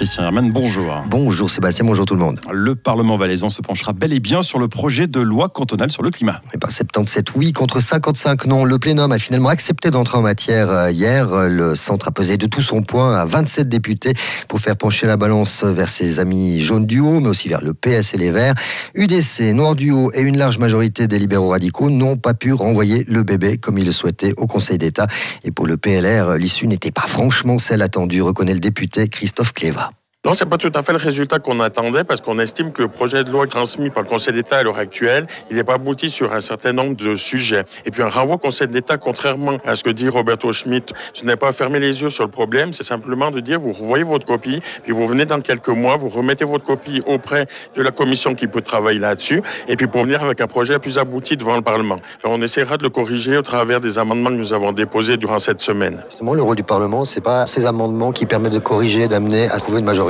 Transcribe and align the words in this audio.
Christian 0.00 0.24
Herman, 0.24 0.50
bonjour. 0.50 1.04
Bonjour 1.10 1.50
Sébastien, 1.50 1.84
bonjour 1.84 2.06
tout 2.06 2.14
le 2.14 2.20
monde. 2.20 2.40
Le 2.50 2.74
Parlement 2.74 3.18
valaisan 3.18 3.50
se 3.50 3.60
penchera 3.60 3.92
bel 3.92 4.14
et 4.14 4.18
bien 4.18 4.40
sur 4.40 4.58
le 4.58 4.66
projet 4.66 5.06
de 5.06 5.20
loi 5.20 5.50
cantonale 5.50 5.90
sur 5.90 6.02
le 6.02 6.10
climat. 6.10 6.40
Et 6.54 6.56
par 6.56 6.70
77 6.70 7.34
oui 7.36 7.52
contre 7.52 7.80
55 7.80 8.46
non, 8.46 8.64
le 8.64 8.78
plénum 8.78 9.12
a 9.12 9.18
finalement 9.18 9.50
accepté 9.50 9.90
d'entrer 9.90 10.16
en 10.16 10.22
matière 10.22 10.70
euh, 10.70 10.90
hier. 10.90 11.28
Le 11.50 11.74
centre 11.74 12.08
a 12.08 12.12
pesé 12.12 12.38
de 12.38 12.46
tout 12.46 12.62
son 12.62 12.80
poids 12.80 13.20
à 13.20 13.26
27 13.26 13.68
députés 13.68 14.14
pour 14.48 14.60
faire 14.60 14.74
pencher 14.74 15.06
la 15.06 15.18
balance 15.18 15.64
vers 15.64 15.90
ses 15.90 16.18
amis 16.18 16.62
jaunes 16.62 16.86
du 16.86 17.00
haut, 17.00 17.20
mais 17.20 17.28
aussi 17.28 17.50
vers 17.50 17.62
le 17.62 17.74
PS 17.74 18.14
et 18.14 18.16
les 18.16 18.30
Verts. 18.30 18.54
UDC, 18.94 19.52
Noir 19.52 19.74
du 19.74 19.90
haut 19.90 20.10
et 20.14 20.22
une 20.22 20.38
large 20.38 20.56
majorité 20.56 21.08
des 21.08 21.18
libéraux 21.18 21.50
radicaux 21.50 21.90
n'ont 21.90 22.16
pas 22.16 22.32
pu 22.32 22.54
renvoyer 22.54 23.04
le 23.06 23.22
bébé 23.22 23.58
comme 23.58 23.76
ils 23.76 23.84
le 23.84 23.92
souhaitaient 23.92 24.32
au 24.38 24.46
Conseil 24.46 24.78
d'État. 24.78 25.08
Et 25.44 25.50
pour 25.50 25.66
le 25.66 25.76
PLR, 25.76 26.38
l'issue 26.38 26.68
n'était 26.68 26.90
pas 26.90 27.06
franchement 27.06 27.58
celle 27.58 27.82
attendue, 27.82 28.22
reconnaît 28.22 28.54
le 28.54 28.60
député 28.60 29.06
Christophe 29.06 29.52
Cléva. 29.52 29.89
Non, 30.22 30.34
c'est 30.34 30.44
pas 30.44 30.58
tout 30.58 30.70
à 30.74 30.82
fait 30.82 30.92
le 30.92 30.98
résultat 30.98 31.38
qu'on 31.38 31.60
attendait 31.60 32.04
parce 32.04 32.20
qu'on 32.20 32.38
estime 32.38 32.72
que 32.72 32.82
le 32.82 32.88
projet 32.88 33.24
de 33.24 33.30
loi 33.30 33.46
transmis 33.46 33.88
par 33.88 34.02
le 34.02 34.08
Conseil 34.10 34.34
d'État 34.34 34.58
à 34.58 34.62
l'heure 34.62 34.76
actuelle, 34.76 35.26
il 35.48 35.56
n'est 35.56 35.64
pas 35.64 35.76
abouti 35.76 36.10
sur 36.10 36.34
un 36.34 36.42
certain 36.42 36.74
nombre 36.74 36.94
de 36.94 37.14
sujets. 37.14 37.64
Et 37.86 37.90
puis 37.90 38.02
un 38.02 38.10
renvoi 38.10 38.34
au 38.34 38.38
Conseil 38.38 38.68
d'État, 38.68 38.98
contrairement 38.98 39.56
à 39.64 39.76
ce 39.76 39.82
que 39.82 39.88
dit 39.88 40.10
Roberto 40.10 40.52
Schmidt, 40.52 40.92
ce 41.14 41.24
n'est 41.24 41.36
pas 41.36 41.52
fermer 41.52 41.80
les 41.80 42.02
yeux 42.02 42.10
sur 42.10 42.24
le 42.24 42.30
problème, 42.30 42.74
c'est 42.74 42.84
simplement 42.84 43.30
de 43.30 43.40
dire 43.40 43.58
vous 43.58 43.72
revoyez 43.72 44.04
votre 44.04 44.26
copie, 44.26 44.60
puis 44.82 44.92
vous 44.92 45.06
venez 45.06 45.24
dans 45.24 45.40
quelques 45.40 45.70
mois, 45.70 45.96
vous 45.96 46.10
remettez 46.10 46.44
votre 46.44 46.66
copie 46.66 47.00
auprès 47.06 47.46
de 47.74 47.80
la 47.80 47.90
commission 47.90 48.34
qui 48.34 48.46
peut 48.46 48.60
travailler 48.60 48.98
là-dessus, 48.98 49.40
et 49.68 49.76
puis 49.76 49.86
pour 49.86 50.02
venir 50.02 50.22
avec 50.22 50.42
un 50.42 50.46
projet 50.46 50.78
plus 50.78 50.98
abouti 50.98 51.38
devant 51.38 51.56
le 51.56 51.62
Parlement. 51.62 51.98
On 52.24 52.42
essaiera 52.42 52.76
de 52.76 52.82
le 52.82 52.90
corriger 52.90 53.38
au 53.38 53.42
travers 53.42 53.80
des 53.80 53.98
amendements 53.98 54.28
que 54.28 54.34
nous 54.34 54.52
avons 54.52 54.72
déposés 54.72 55.16
durant 55.16 55.38
cette 55.38 55.60
semaine. 55.60 56.04
Justement, 56.10 56.34
le 56.34 56.42
rôle 56.42 56.56
du 56.56 56.62
Parlement, 56.62 57.06
c'est 57.06 57.22
pas 57.22 57.46
ces 57.46 57.64
amendements 57.64 58.12
qui 58.12 58.26
permettent 58.26 58.52
de 58.52 58.58
corriger, 58.58 59.08
d'amener 59.08 59.48
à 59.48 59.58
trouver 59.58 59.78
une 59.78 59.86
majorité 59.86 60.09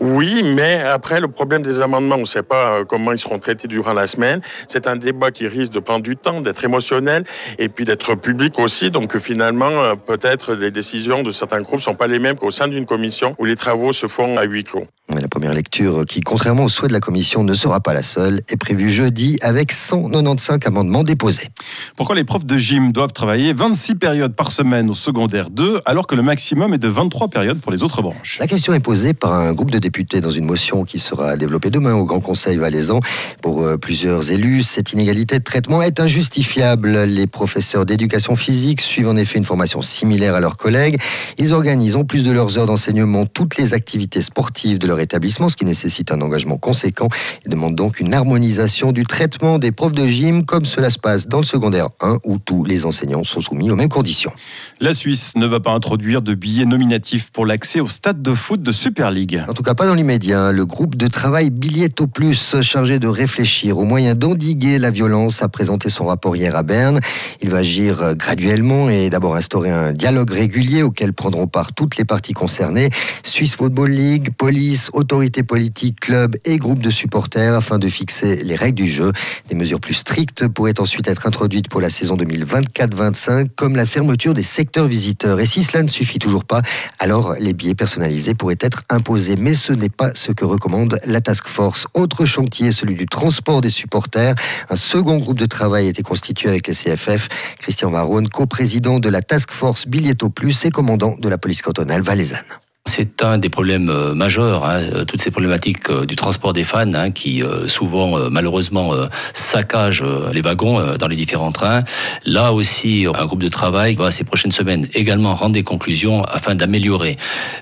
oui, 0.00 0.42
mais 0.42 0.82
après, 0.82 1.20
le 1.20 1.28
problème 1.28 1.62
des 1.62 1.80
amendements, 1.80 2.16
on 2.16 2.20
ne 2.20 2.24
sait 2.24 2.42
pas 2.42 2.78
euh, 2.78 2.84
comment 2.84 3.12
ils 3.12 3.18
seront 3.18 3.38
traités 3.38 3.68
durant 3.68 3.92
la 3.92 4.06
semaine. 4.06 4.40
C'est 4.66 4.86
un 4.86 4.96
débat 4.96 5.30
qui 5.30 5.46
risque 5.46 5.72
de 5.72 5.80
prendre 5.80 6.02
du 6.02 6.16
temps, 6.16 6.40
d'être 6.40 6.64
émotionnel 6.64 7.24
et 7.58 7.68
puis 7.68 7.84
d'être 7.84 8.14
public 8.14 8.58
aussi. 8.58 8.90
Donc 8.90 9.16
finalement, 9.18 9.70
euh, 9.70 9.94
peut-être 9.94 10.54
les 10.54 10.70
décisions 10.70 11.22
de 11.22 11.32
certains 11.32 11.60
groupes 11.60 11.78
ne 11.78 11.82
sont 11.82 11.94
pas 11.94 12.06
les 12.06 12.18
mêmes 12.18 12.36
qu'au 12.36 12.50
sein 12.50 12.68
d'une 12.68 12.86
commission 12.86 13.34
où 13.38 13.44
les 13.44 13.56
travaux 13.56 13.92
se 13.92 14.06
font 14.06 14.36
à 14.36 14.44
huis 14.44 14.64
clos. 14.64 14.86
La 15.16 15.26
première 15.26 15.54
lecture, 15.54 16.04
qui 16.06 16.20
contrairement 16.20 16.64
aux 16.64 16.68
souhaits 16.68 16.90
de 16.90 16.92
la 16.92 17.00
Commission 17.00 17.42
ne 17.42 17.54
sera 17.54 17.80
pas 17.80 17.94
la 17.94 18.02
seule, 18.02 18.42
est 18.48 18.58
prévue 18.58 18.90
jeudi 18.90 19.38
avec 19.40 19.72
195 19.72 20.58
amendements 20.66 21.02
déposés. 21.02 21.48
Pourquoi 21.96 22.14
les 22.14 22.24
profs 22.24 22.44
de 22.44 22.58
gym 22.58 22.92
doivent 22.92 23.14
travailler 23.14 23.54
26 23.54 23.94
périodes 23.94 24.34
par 24.34 24.52
semaine 24.52 24.90
au 24.90 24.94
secondaire 24.94 25.48
2 25.48 25.80
alors 25.86 26.06
que 26.06 26.14
le 26.14 26.22
maximum 26.22 26.74
est 26.74 26.78
de 26.78 26.88
23 26.88 27.28
périodes 27.28 27.58
pour 27.58 27.72
les 27.72 27.82
autres 27.82 28.02
branches? 28.02 28.38
La 28.38 28.46
question 28.46 28.74
est 28.74 28.80
posée 28.80 29.14
par 29.14 29.32
un 29.32 29.54
groupe 29.54 29.70
de 29.70 29.78
députés 29.78 30.20
dans 30.20 30.30
une 30.30 30.44
motion 30.44 30.84
qui 30.84 30.98
sera 30.98 31.38
développée 31.38 31.70
demain 31.70 31.94
au 31.94 32.04
Grand 32.04 32.20
Conseil 32.20 32.58
valaisan. 32.58 33.00
Pour 33.40 33.62
euh, 33.62 33.78
plusieurs 33.78 34.30
élus, 34.30 34.62
cette 34.62 34.92
inégalité 34.92 35.38
de 35.38 35.44
traitement 35.44 35.80
est 35.80 36.00
injustifiable. 36.00 36.90
Les 37.04 37.26
professeurs 37.26 37.86
d'éducation 37.86 38.36
physique 38.36 38.82
suivent 38.82 39.08
en 39.08 39.16
effet 39.16 39.38
une 39.38 39.46
formation 39.46 39.80
similaire 39.80 40.34
à 40.34 40.40
leurs 40.40 40.58
collègues. 40.58 41.00
Ils 41.38 41.54
organisent 41.54 41.96
en 41.96 42.04
plus 42.04 42.22
de 42.22 42.30
leurs 42.30 42.58
heures 42.58 42.66
d'enseignement 42.66 43.24
toutes 43.24 43.56
les 43.56 43.72
activités 43.72 44.20
sportives 44.20 44.78
de 44.78 44.86
leur 44.86 44.97
établissement, 45.00 45.48
ce 45.48 45.56
qui 45.56 45.64
nécessite 45.64 46.12
un 46.12 46.20
engagement 46.20 46.56
conséquent. 46.56 47.08
Il 47.44 47.50
demande 47.50 47.74
donc 47.74 48.00
une 48.00 48.14
harmonisation 48.14 48.92
du 48.92 49.04
traitement 49.04 49.58
des 49.58 49.72
profs 49.72 49.92
de 49.92 50.06
gym, 50.06 50.44
comme 50.44 50.64
cela 50.64 50.90
se 50.90 50.98
passe 50.98 51.28
dans 51.28 51.38
le 51.38 51.44
secondaire 51.44 51.88
1, 52.00 52.18
où 52.24 52.38
tous 52.38 52.64
les 52.64 52.84
enseignants 52.84 53.24
sont 53.24 53.40
soumis 53.40 53.70
aux 53.70 53.76
mêmes 53.76 53.88
conditions. 53.88 54.32
La 54.80 54.92
Suisse 54.92 55.32
ne 55.36 55.46
va 55.46 55.60
pas 55.60 55.70
introduire 55.70 56.22
de 56.22 56.34
billets 56.34 56.66
nominatifs 56.66 57.30
pour 57.30 57.46
l'accès 57.46 57.80
au 57.80 57.88
stade 57.88 58.22
de 58.22 58.32
foot 58.34 58.62
de 58.62 58.72
Super 58.72 59.10
League. 59.10 59.42
En 59.48 59.52
tout 59.52 59.62
cas, 59.62 59.74
pas 59.74 59.86
dans 59.86 59.94
l'immédiat. 59.94 60.52
Le 60.52 60.66
groupe 60.66 60.96
de 60.96 61.06
travail 61.06 61.50
Billetto 61.50 62.06
Plus, 62.06 62.60
chargé 62.60 62.98
de 62.98 63.08
réfléchir 63.08 63.78
aux 63.78 63.84
moyens 63.84 64.16
d'endiguer 64.16 64.78
la 64.78 64.90
violence, 64.90 65.42
a 65.42 65.48
présenté 65.48 65.88
son 65.88 66.06
rapport 66.06 66.36
hier 66.36 66.56
à 66.56 66.62
Berne. 66.62 67.00
Il 67.40 67.50
va 67.50 67.58
agir 67.58 68.14
graduellement 68.16 68.88
et 68.90 69.10
d'abord 69.10 69.36
instaurer 69.36 69.70
un 69.70 69.92
dialogue 69.92 70.30
régulier 70.30 70.82
auquel 70.82 71.12
prendront 71.12 71.46
part 71.46 71.72
toutes 71.74 71.96
les 71.96 72.04
parties 72.04 72.32
concernées. 72.32 72.90
Suisse 73.22 73.56
Football 73.56 73.90
League, 73.90 74.30
police, 74.36 74.87
autorités 74.92 75.42
politiques, 75.42 76.00
clubs 76.00 76.36
et 76.44 76.58
groupes 76.58 76.82
de 76.82 76.90
supporters 76.90 77.54
afin 77.54 77.78
de 77.78 77.88
fixer 77.88 78.42
les 78.42 78.56
règles 78.56 78.76
du 78.76 78.88
jeu. 78.88 79.12
Des 79.48 79.54
mesures 79.54 79.80
plus 79.80 79.94
strictes 79.94 80.48
pourraient 80.48 80.80
ensuite 80.80 81.08
être 81.08 81.26
introduites 81.26 81.68
pour 81.68 81.80
la 81.80 81.90
saison 81.90 82.16
2024-25, 82.16 83.48
comme 83.56 83.76
la 83.76 83.86
fermeture 83.86 84.34
des 84.34 84.42
secteurs 84.42 84.86
visiteurs. 84.86 85.40
Et 85.40 85.46
si 85.46 85.62
cela 85.62 85.82
ne 85.82 85.88
suffit 85.88 86.18
toujours 86.18 86.44
pas, 86.44 86.62
alors 86.98 87.34
les 87.38 87.52
billets 87.52 87.74
personnalisés 87.74 88.34
pourraient 88.34 88.58
être 88.60 88.82
imposés. 88.90 89.36
Mais 89.36 89.54
ce 89.54 89.72
n'est 89.72 89.88
pas 89.88 90.10
ce 90.14 90.32
que 90.32 90.44
recommande 90.44 90.98
la 91.04 91.20
Task 91.20 91.48
Force. 91.48 91.86
Autre 91.94 92.24
chantier, 92.24 92.72
celui 92.72 92.94
du 92.94 93.06
transport 93.06 93.60
des 93.60 93.70
supporters. 93.70 94.34
Un 94.70 94.76
second 94.76 95.18
groupe 95.18 95.38
de 95.38 95.46
travail 95.46 95.86
a 95.86 95.88
été 95.88 96.02
constitué 96.02 96.48
avec 96.48 96.66
les 96.66 96.74
CFF. 96.74 97.28
Christian 97.58 97.90
Varone, 97.90 98.28
coprésident 98.28 99.00
de 99.00 99.08
la 99.08 99.22
Task 99.22 99.50
Force 99.50 99.86
Billetto 99.86 100.28
Plus 100.28 100.64
et 100.64 100.70
commandant 100.70 101.16
de 101.18 101.28
la 101.28 101.38
police 101.38 101.62
cantonale 101.62 102.02
valaisanne. 102.02 102.67
C'est 102.88 103.22
un 103.22 103.36
des 103.36 103.50
problèmes 103.50 103.90
euh, 103.90 104.14
majeurs, 104.14 104.64
hein, 104.64 104.80
euh, 104.94 105.04
toutes 105.04 105.20
ces 105.20 105.30
problématiques 105.30 105.90
euh, 105.90 106.06
du 106.06 106.16
transport 106.16 106.54
des 106.54 106.64
fans 106.64 106.90
hein, 106.94 107.10
qui 107.10 107.42
souvent 107.66 108.30
malheureusement 108.30 108.92
saccagent 109.32 110.04
les 110.32 110.40
wagons 110.40 110.96
dans 110.98 111.06
les 111.06 111.16
différents 111.16 111.52
trains. 111.52 111.82
Là 112.24 112.52
aussi, 112.52 113.06
un 113.12 113.26
groupe 113.26 113.42
de 113.42 113.48
travail 113.48 113.94
va 113.94 114.10
ces 114.10 114.24
prochaines 114.24 114.52
semaines 114.52 114.86
également 114.94 115.34
rendre 115.34 115.52
des 115.52 115.62
conclusions 115.62 116.24
afin 116.24 116.54
d'améliorer 116.54 117.16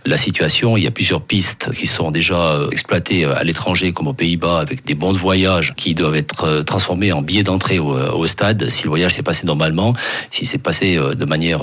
la 0.04 0.16
situation. 0.16 0.76
Il 0.76 0.84
y 0.84 0.86
a 0.86 0.90
plusieurs 0.90 1.22
pistes 1.22 1.72
qui 1.72 1.86
sont 1.86 2.10
déjà 2.10 2.60
exploitées 2.70 3.24
à 3.24 3.42
l'étranger 3.44 3.92
comme 3.92 4.06
aux 4.06 4.14
Pays-Bas 4.14 4.60
avec 4.60 4.84
des 4.84 4.94
bons 4.94 5.12
de 5.12 5.18
voyage 5.18 5.74
qui 5.76 5.94
doivent 5.94 6.16
être 6.16 6.62
transformés 6.62 7.12
en 7.12 7.22
billets 7.22 7.42
d'entrée 7.42 7.78
au, 7.78 8.26
stade 8.26 8.68
si 8.68 8.84
le 8.84 8.90
voyage 8.90 9.14
s'est 9.14 9.22
passé 9.22 9.46
normalement, 9.46 9.94
si 10.30 10.46
c'est 10.46 10.58
passé 10.58 10.96
de 10.96 11.24
manière 11.24 11.62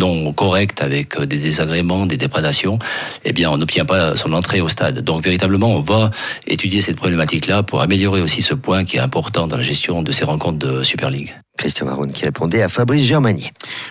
non 0.00 0.32
correcte 0.32 0.82
avec 0.82 1.20
des 1.20 1.38
désagréments, 1.38 2.06
des 2.06 2.16
déprédations 2.16 2.78
eh 3.24 3.32
bien, 3.32 3.50
on 3.50 3.58
n'obtient 3.58 3.84
pas 3.84 4.16
son 4.16 4.32
entrée 4.32 4.60
au 4.60 4.68
stade. 4.68 5.00
Donc, 5.00 5.22
véritablement, 5.24 5.74
on 5.74 5.80
va 5.80 6.10
étudier 6.46 6.80
cette 6.80 6.96
problématique-là 6.96 7.62
pour 7.62 7.80
améliorer 7.82 8.20
aussi 8.20 8.42
ce 8.42 8.54
point 8.54 8.84
qui 8.84 8.96
est 8.96 9.00
important 9.00 9.46
dans 9.46 9.56
la 9.56 9.62
gestion 9.62 10.02
de 10.02 10.12
ces 10.12 10.24
rencontres 10.24 10.58
de 10.58 10.82
Super 10.82 11.10
League. 11.10 11.34
Christian 11.60 11.84
Maroun 11.84 12.10
qui 12.10 12.24
répondait 12.24 12.62
à 12.62 12.70
Fabrice 12.70 13.04
Germani. 13.04 13.50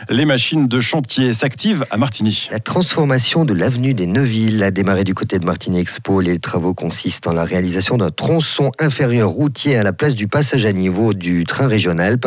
Les 0.10 0.26
machines 0.26 0.68
de 0.68 0.80
chantier 0.80 1.34
s'activent 1.34 1.86
à 1.92 1.98
Martigny. 1.98 2.50
La 2.50 2.58
transformation 2.58 3.46
de 3.46 3.54
l'avenue 3.54 3.94
des 3.94 4.08
Neuville 4.08 4.64
a 4.64 4.72
démarré 4.72 5.04
du 5.04 5.14
côté 5.14 5.38
de 5.38 5.46
Martigny 5.46 5.80
Expo. 5.80 6.20
Les 6.20 6.40
travaux 6.40 6.74
consistent 6.74 7.28
en 7.28 7.34
la 7.34 7.44
réalisation 7.44 7.98
d'un 7.98 8.10
tronçon 8.10 8.72
inférieur 8.80 9.30
routier 9.30 9.78
à 9.78 9.84
la 9.84 9.94
place 9.94 10.16
du 10.16 10.28
passage 10.28 10.66
à 10.66 10.74
niveau 10.74 11.14
du 11.14 11.44
train 11.44 11.68
régional. 11.68 12.18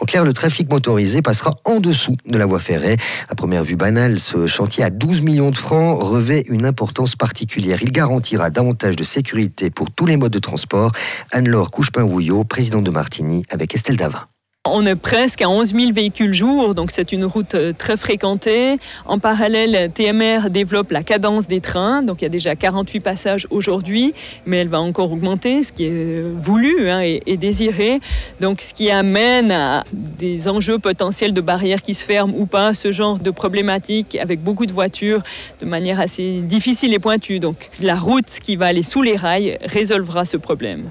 En 0.00 0.06
clair, 0.06 0.24
le 0.24 0.32
trafic 0.32 0.70
motorisé 0.70 1.20
passera 1.20 1.54
en 1.66 1.78
dessous 1.78 2.16
de 2.26 2.38
la 2.38 2.46
voie 2.46 2.60
ferrée. 2.60 2.96
À 3.28 3.34
première 3.34 3.64
vue 3.64 3.76
banale, 3.76 4.18
ce 4.18 4.46
chantier 4.46 4.82
à 4.82 4.88
12 4.88 5.20
millions 5.20 5.50
de 5.50 5.58
francs 5.58 6.02
revêt 6.02 6.42
une 6.48 6.64
importance 6.64 7.16
particulière. 7.16 7.80
Il 7.82 7.92
garantira 7.92 8.48
davantage 8.48 8.96
de 8.96 9.04
sécurité 9.04 9.68
pour 9.68 9.90
tous 9.90 10.06
les 10.06 10.16
modes 10.16 10.32
de 10.32 10.38
transport. 10.38 10.90
Anne-Laure 11.32 11.70
Couchepin-Wouillot, 11.70 12.44
présidente 12.44 12.84
de 12.84 12.90
Martigny, 12.90 13.44
avec 13.50 13.74
Estelle 13.74 13.96
Davin. 13.96 14.26
On 14.68 14.84
est 14.84 14.96
presque 14.96 15.42
à 15.42 15.48
11 15.48 15.74
000 15.74 15.92
véhicules 15.92 16.34
jour, 16.34 16.74
donc 16.74 16.90
c'est 16.90 17.12
une 17.12 17.24
route 17.24 17.54
euh, 17.54 17.72
très 17.76 17.96
fréquentée. 17.96 18.78
En 19.04 19.18
parallèle, 19.18 19.90
TMR 19.92 20.50
développe 20.50 20.90
la 20.90 21.02
cadence 21.02 21.46
des 21.46 21.60
trains, 21.60 22.02
donc 22.02 22.20
il 22.20 22.24
y 22.24 22.26
a 22.26 22.30
déjà 22.30 22.56
48 22.56 23.00
passages 23.00 23.46
aujourd'hui, 23.50 24.12
mais 24.44 24.58
elle 24.58 24.68
va 24.68 24.80
encore 24.80 25.12
augmenter, 25.12 25.62
ce 25.62 25.72
qui 25.72 25.84
est 25.84 25.90
euh, 25.92 26.34
voulu 26.36 26.90
hein, 26.90 27.00
et, 27.00 27.36
désiré. 27.36 28.00
Donc 28.40 28.60
ce 28.60 28.74
qui 28.74 28.90
amène 28.90 29.52
à 29.52 29.84
des 29.92 30.48
enjeux 30.48 30.78
potentiels 30.78 31.32
de 31.32 31.40
barrières 31.40 31.82
qui 31.82 31.94
se 31.94 32.04
ferment 32.04 32.34
ou 32.36 32.46
pas, 32.46 32.74
ce 32.74 32.90
genre 32.90 33.18
de 33.18 33.30
problématiques 33.30 34.16
avec 34.16 34.42
beaucoup 34.42 34.66
de 34.66 34.72
voitures 34.72 35.22
de 35.60 35.66
manière 35.66 36.00
assez 36.00 36.40
difficile 36.40 36.92
et 36.92 36.98
pointue. 36.98 37.38
Donc 37.38 37.70
la 37.80 37.96
route 37.96 38.26
qui 38.42 38.56
va 38.56 38.66
aller 38.66 38.82
sous 38.82 39.02
les 39.02 39.16
rails 39.16 39.58
résolvera 39.64 40.24
ce 40.24 40.36
problème. 40.36 40.90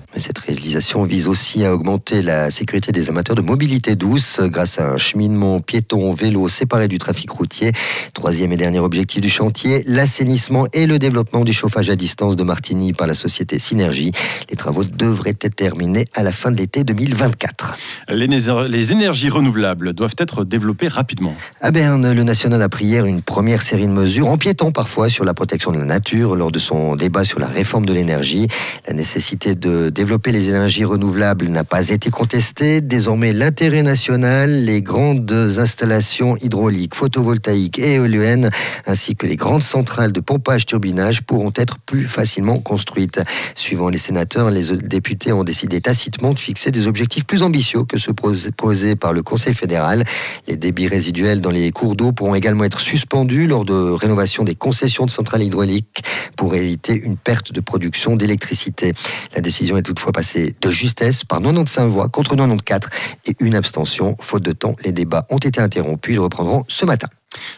Réalisation 0.75 1.03
vise 1.03 1.29
aussi 1.29 1.63
à 1.63 1.73
augmenter 1.73 2.21
la 2.21 2.49
sécurité 2.49 2.91
des 2.91 3.07
amateurs 3.07 3.37
de 3.37 3.41
mobilité 3.41 3.95
douce 3.95 4.41
grâce 4.41 4.77
à 4.77 4.91
un 4.91 4.97
cheminement 4.97 5.61
piéton 5.61 6.13
vélo 6.13 6.49
séparé 6.49 6.89
du 6.89 6.97
trafic 6.97 7.29
routier. 7.29 7.71
Troisième 8.13 8.51
et 8.51 8.57
dernier 8.57 8.79
objectif 8.79 9.21
du 9.21 9.29
chantier, 9.29 9.83
l'assainissement 9.85 10.67
et 10.73 10.85
le 10.85 10.99
développement 10.99 11.45
du 11.45 11.53
chauffage 11.53 11.89
à 11.89 11.95
distance 11.95 12.35
de 12.35 12.43
Martigny 12.43 12.91
par 12.91 13.07
la 13.07 13.13
société 13.13 13.57
Synergie. 13.57 14.11
Les 14.49 14.57
travaux 14.57 14.83
devraient 14.83 15.29
être 15.29 15.55
terminés 15.55 16.07
à 16.13 16.23
la 16.23 16.33
fin 16.33 16.51
de 16.51 16.57
l'été 16.57 16.83
2024. 16.83 17.77
Les 18.09 18.91
énergies 18.91 19.29
renouvelables 19.29 19.93
doivent 19.93 20.15
être 20.17 20.43
développées 20.43 20.89
rapidement. 20.89 21.35
À 21.61 21.71
Berne, 21.71 22.11
le 22.11 22.23
national 22.23 22.61
a 22.61 22.67
pris 22.67 22.83
hier 22.83 23.05
une 23.05 23.21
première 23.21 23.61
série 23.61 23.87
de 23.87 23.93
mesures, 23.93 24.27
empiétant 24.27 24.73
parfois 24.73 25.07
sur 25.07 25.23
la 25.23 25.33
protection 25.33 25.71
de 25.71 25.77
la 25.77 25.85
nature 25.85 26.35
lors 26.35 26.51
de 26.51 26.59
son 26.59 26.97
débat 26.97 27.23
sur 27.23 27.39
la 27.39 27.47
réforme 27.47 27.85
de 27.85 27.93
l'énergie. 27.93 28.49
La 28.85 28.93
nécessité 28.93 29.55
de 29.55 29.89
développer 29.89 30.33
les 30.33 30.49
énergies 30.49 30.64
renouvelables 30.65 31.47
n'a 31.47 31.63
pas 31.63 31.89
été 31.89 32.09
contestée. 32.09 32.81
Désormais, 32.81 33.33
l'intérêt 33.33 33.83
national, 33.83 34.49
les 34.51 34.81
grandes 34.81 35.31
installations 35.31 36.35
hydrauliques, 36.37 36.95
photovoltaïques 36.95 37.77
et 37.77 37.93
éoliennes, 37.93 38.49
ainsi 38.87 39.15
que 39.15 39.27
les 39.27 39.35
grandes 39.35 39.61
centrales 39.61 40.11
de 40.11 40.19
pompage-turbinage 40.19 41.21
pourront 41.21 41.53
être 41.55 41.77
plus 41.77 42.07
facilement 42.07 42.57
construites. 42.57 43.21
Suivant 43.53 43.89
les 43.89 43.99
sénateurs, 43.99 44.49
les 44.49 44.75
députés 44.77 45.31
ont 45.31 45.43
décidé 45.43 45.81
tacitement 45.81 46.33
de 46.33 46.39
fixer 46.39 46.71
des 46.71 46.87
objectifs 46.87 47.25
plus 47.25 47.43
ambitieux 47.43 47.83
que 47.83 47.99
ceux 47.99 48.13
posés 48.13 48.95
par 48.95 49.13
le 49.13 49.21
Conseil 49.21 49.53
fédéral. 49.53 50.03
Les 50.47 50.57
débits 50.57 50.87
résiduels 50.87 51.41
dans 51.41 51.51
les 51.51 51.71
cours 51.71 51.95
d'eau 51.95 52.11
pourront 52.11 52.35
également 52.35 52.63
être 52.63 52.79
suspendus 52.79 53.45
lors 53.45 53.65
de 53.65 53.73
rénovation 53.73 54.43
des 54.43 54.55
concessions 54.55 55.05
de 55.05 55.11
centrales 55.11 55.43
hydrauliques 55.43 56.01
pour 56.35 56.55
éviter 56.55 56.93
une 56.93 57.17
perte 57.17 57.51
de 57.51 57.61
production 57.61 58.15
d'électricité. 58.15 58.93
La 59.35 59.41
décision 59.41 59.77
est 59.77 59.83
toutefois 59.83 60.11
passée 60.11 60.55
de 60.61 60.71
justesse 60.71 61.23
par 61.23 61.39
95 61.39 61.89
voix 61.89 62.09
contre 62.09 62.35
94 62.35 62.89
et 63.25 63.35
une 63.39 63.55
abstention. 63.55 64.15
Faute 64.19 64.43
de 64.43 64.51
temps, 64.51 64.75
les 64.83 64.91
débats 64.91 65.25
ont 65.29 65.37
été 65.37 65.61
interrompus. 65.61 66.15
Ils 66.15 66.19
reprendront 66.19 66.65
ce 66.67 66.85
matin. 66.85 67.07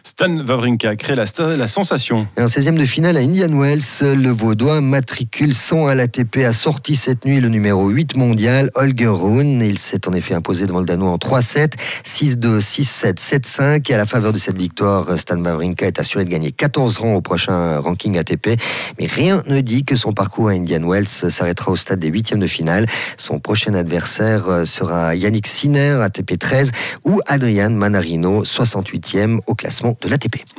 Stan 0.03 0.35
Wawrinka 0.35 0.95
crée 0.95 1.15
la, 1.15 1.25
sensation. 1.68 2.27
Un 2.38 2.45
16e 2.45 2.77
de 2.77 2.85
finale 2.85 3.18
à 3.18 3.19
Indian 3.19 3.50
Wells, 3.50 3.81
le 4.01 4.29
Vaudois 4.29 4.81
matricule 4.81 5.53
100 5.53 5.88
à 5.88 5.95
l'ATP 5.95 6.38
a 6.45 6.53
sorti 6.53 6.95
cette 6.95 7.25
nuit 7.25 7.39
le 7.39 7.50
numéro 7.50 7.89
8 7.89 8.15
mondial, 8.15 8.71
Holger 8.75 9.07
Rune. 9.07 9.62
Il 9.62 9.77
s'est 9.77 10.07
en 10.07 10.13
effet 10.13 10.33
imposé 10.33 10.65
devant 10.65 10.79
le 10.79 10.85
Danois 10.85 11.12
en 11.12 11.18
3-7, 11.18 11.74
6-2, 12.06 12.59
6-7, 12.59 13.18
7-5. 13.18 13.91
Et 13.91 13.94
à 13.94 13.97
la 13.97 14.06
faveur 14.06 14.31
de 14.31 14.38
cette 14.38 14.57
victoire, 14.57 15.18
Stan 15.18 15.39
Wawrinka 15.39 15.85
est 15.85 16.00
assuré 16.00 16.25
de 16.25 16.29
gagner 16.29 16.51
14 16.51 16.97
rangs 16.97 17.15
au 17.15 17.21
prochain 17.21 17.79
ranking 17.79 18.18
ATP. 18.18 18.59
Mais 19.00 19.07
rien 19.07 19.44
ne 19.47 19.62
dit 19.62 19.83
que 19.83 19.95
son 19.95 20.13
parcours 20.13 20.50
à 20.50 20.53
Indian 20.53 20.81
Wells 20.88 21.07
s'arrêtera 21.07 21.71
au 21.71 21.75
stade 21.75 22.00
des 22.00 22.07
huitièmes 22.07 22.39
de 22.39 22.47
finale. 22.47 22.85
Son 23.18 23.39
prochain 23.39 23.74
adversaire 23.74 24.65
sera 24.65 25.15
Yannick 25.15 25.47
Sinner, 25.47 26.00
ATP 26.01 26.39
13, 26.39 26.71
ou 27.06 27.19
Adrian 27.27 27.71
Manarino, 27.71 28.44
68e 28.44 29.39
au 29.45 29.56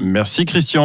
Merci 0.01 0.45
Christian. 0.45 0.77